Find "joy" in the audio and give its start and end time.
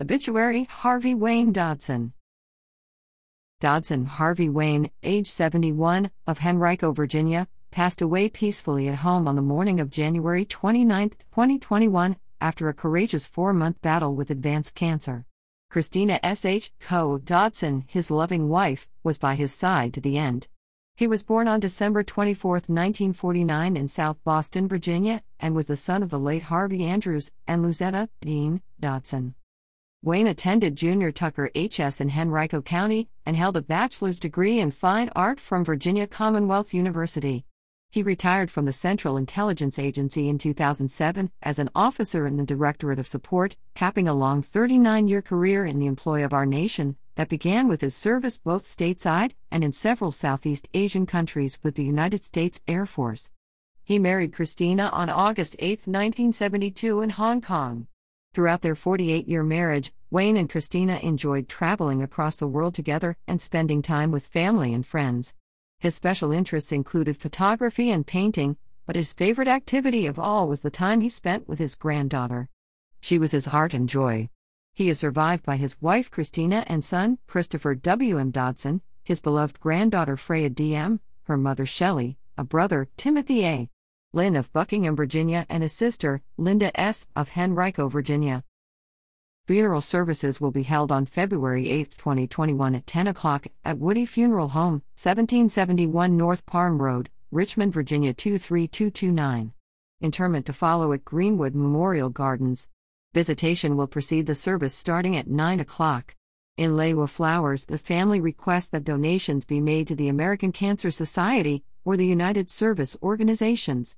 73.88-74.28